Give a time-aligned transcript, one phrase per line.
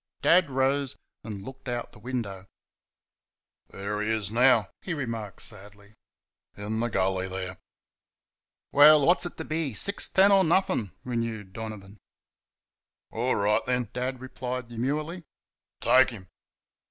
[0.23, 2.47] Dad rose and looked out the window.
[3.69, 5.93] "There he is now," he remarked sadly,
[6.57, 7.59] "in the gully there."
[8.71, 11.99] "Well, what's it to be six ten or nothing?" renewed Donovan.
[13.11, 15.23] "All right, then," Dad replied, demurely,
[15.81, 16.29] "take him!"